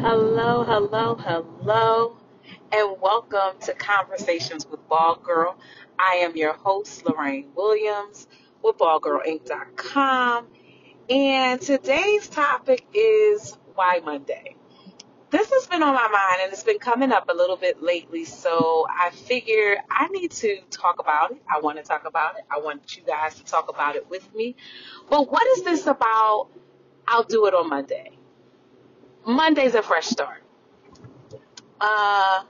[0.00, 2.16] Hello, hello, hello,
[2.70, 5.58] and welcome to Conversations with Ball Girl.
[5.98, 8.28] I am your host, Lorraine Williams
[8.62, 10.46] with BallGirlInc.com,
[11.10, 14.57] and today's topic is Why Monday.
[15.30, 18.24] This has been on my mind and it's been coming up a little bit lately,
[18.24, 21.42] so I figure I need to talk about it.
[21.54, 22.44] I want to talk about it.
[22.50, 24.56] I want you guys to talk about it with me.
[25.10, 26.48] But what is this about?
[27.06, 28.12] I'll do it on Monday.
[29.26, 30.42] Monday's a fresh start.
[31.80, 32.44] Uh,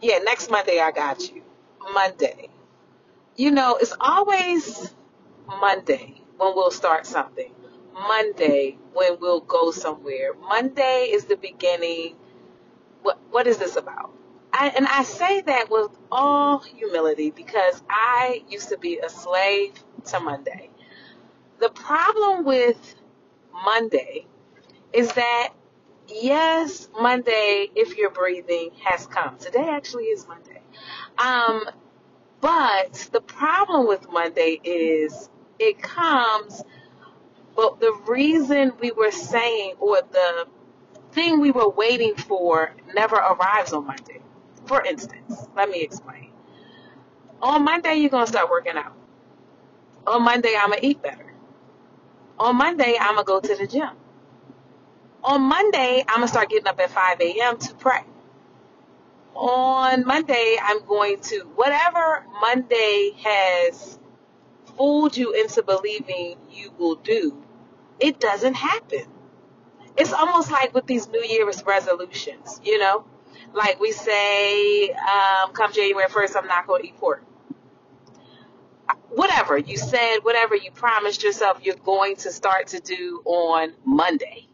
[0.00, 1.42] yeah, next Monday I got you.
[1.92, 2.48] Monday.
[3.36, 4.94] You know, it's always
[5.46, 7.52] Monday when we'll start something.
[7.94, 10.34] Monday when we'll go somewhere.
[10.34, 12.16] Monday is the beginning.
[13.02, 14.12] What what is this about?
[14.52, 19.72] I, and I say that with all humility because I used to be a slave
[20.06, 20.70] to Monday.
[21.58, 22.94] The problem with
[23.52, 24.26] Monday
[24.92, 25.50] is that
[26.08, 29.38] yes, Monday, if you're breathing, has come.
[29.38, 30.60] Today actually is Monday.
[31.18, 31.64] Um,
[32.40, 36.62] but the problem with Monday is it comes,
[37.56, 40.46] but the reason we were saying, or the
[41.12, 44.20] thing we were waiting for, never arrives on Monday.
[44.66, 46.30] For instance, let me explain.
[47.42, 48.94] On Monday, you're going to start working out.
[50.06, 51.32] On Monday, I'm going to eat better.
[52.38, 53.90] On Monday, I'm going to go to the gym
[55.24, 57.58] on Monday, I'm going to start getting up at 5 a.m.
[57.58, 58.02] to pray.
[59.34, 63.98] On Monday, I'm going to, whatever Monday has
[64.76, 67.42] fooled you into believing you will do,
[68.00, 69.04] it doesn't happen.
[69.96, 73.04] It's almost like with these New Year's resolutions, you know?
[73.52, 77.24] Like we say, um, come January 1st, I'm not going to eat pork.
[79.10, 84.48] Whatever you said, whatever you promised yourself, you're going to start to do on Monday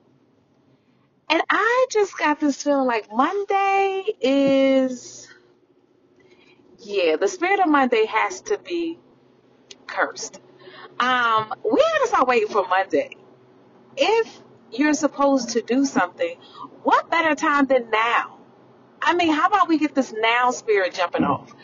[1.31, 5.29] and I just got this feeling like Monday is,
[6.81, 8.99] yeah, the spirit of Monday has to be
[9.91, 10.41] cursed.
[10.99, 13.17] Um, we gotta start waiting for Monday.
[13.97, 14.41] If
[14.71, 16.37] you're supposed to do something,
[16.83, 18.39] what better time than now?
[19.03, 21.55] I mean, how about we get this now spirit jumping off?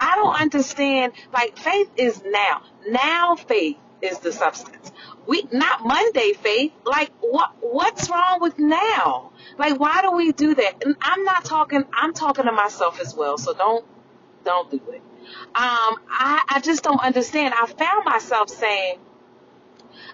[0.00, 1.12] I don't understand.
[1.32, 2.62] Like, faith is now.
[2.88, 4.92] Now faith is the substance.
[5.26, 6.72] We not Monday faith.
[6.84, 9.32] Like what what's wrong with now?
[9.58, 10.84] Like why do we do that?
[10.84, 13.84] And I'm not talking I'm talking to myself as well, so don't
[14.46, 15.02] don't do it.
[15.54, 17.52] Um I, I just don't understand.
[17.54, 18.98] I found myself saying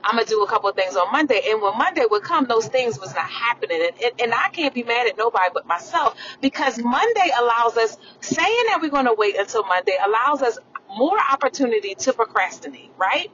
[0.04, 2.66] I'm gonna do a couple of things on Monday, and when Monday would come, those
[2.66, 6.16] things was not happening, and, and, and I can't be mad at nobody but myself
[6.40, 10.58] because Monday allows us saying that we're gonna wait until Monday allows us
[10.96, 13.30] more opportunity to procrastinate, right?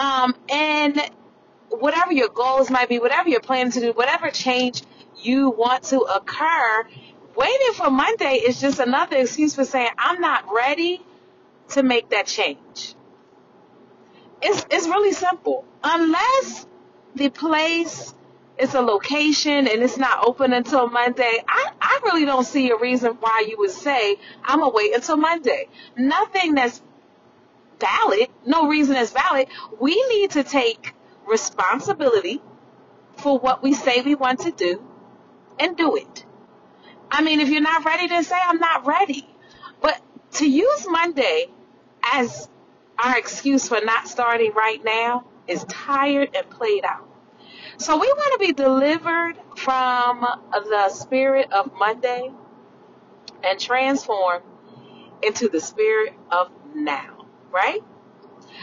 [0.00, 1.00] Um, and
[1.70, 4.82] whatever your goals might be, whatever you're planning to do, whatever change
[5.22, 6.86] you want to occur,
[7.36, 11.02] waiting for Monday is just another excuse for saying, I'm not ready
[11.70, 12.94] to make that change.
[14.42, 15.64] It's, it's really simple.
[15.82, 16.66] Unless
[17.14, 18.14] the place
[18.58, 22.76] is a location and it's not open until Monday, I, I really don't see a
[22.76, 25.68] reason why you would say, I'm to wait until Monday.
[25.96, 26.80] Nothing that's
[27.78, 29.48] valid, no reason is valid,
[29.80, 30.94] we need to take
[31.26, 32.40] responsibility
[33.16, 34.82] for what we say we want to do
[35.58, 36.25] and do it.
[37.10, 39.28] I mean, if you're not ready to say, I'm not ready.
[39.80, 40.00] But
[40.34, 41.46] to use Monday
[42.12, 42.48] as
[42.98, 47.08] our excuse for not starting right now is tired and played out.
[47.78, 52.30] So we want to be delivered from the spirit of Monday
[53.44, 54.44] and transformed
[55.22, 57.16] into the spirit of now
[57.56, 57.82] right?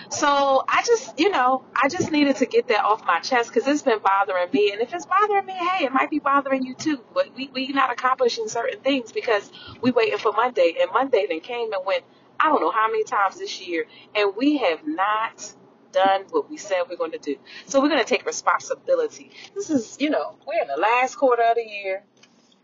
[0.09, 3.67] So I just, you know, I just needed to get that off my chest because
[3.67, 4.71] it's been bothering me.
[4.71, 7.03] And if it's bothering me, hey, it might be bothering you too.
[7.13, 9.51] But we we not accomplishing certain things because
[9.81, 12.03] we waiting for Monday, and Monday then came and went.
[12.39, 15.53] I don't know how many times this year, and we have not
[15.91, 17.37] done what we said we're going to do.
[17.67, 19.31] So we're going to take responsibility.
[19.55, 22.03] This is, you know, we're in the last quarter of the year,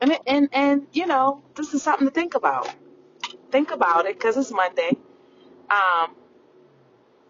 [0.01, 2.73] and and and you know, this is something to think about.
[3.51, 4.97] Think about it because it's Monday.
[5.69, 6.15] Um,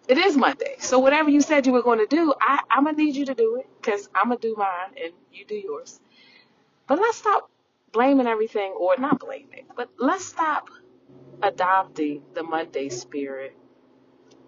[0.09, 0.75] it is Monday.
[0.79, 3.27] So whatever you said you were going to do, I, I'm going to need you
[3.27, 6.01] to do it because I'm going to do mine and you do yours.
[6.88, 7.51] But let's stop
[7.94, 10.69] blaming everything, or not blaming, but let's stop
[11.44, 13.56] adopting the Monday spirit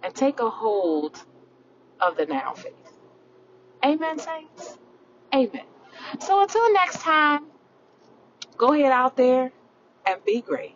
[0.03, 1.23] and take a hold
[1.99, 2.73] of the now faith.
[3.85, 4.77] Amen, saints?
[5.33, 5.65] Amen.
[6.19, 7.47] So until next time,
[8.57, 9.51] go ahead out there
[10.05, 10.75] and be great.